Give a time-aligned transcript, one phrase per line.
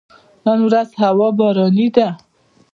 [0.45, 2.09] نن ورځ هوا باراني ده